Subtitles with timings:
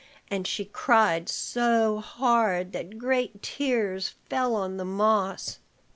[0.31, 5.59] And she cried so hard that great tears fell on the moss.